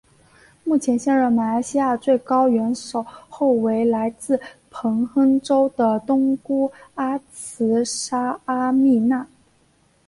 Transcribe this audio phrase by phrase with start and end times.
[0.63, 9.27] 目前现任马来西亚最高元首后为来自彭亨州的东姑阿兹纱阿蜜娜。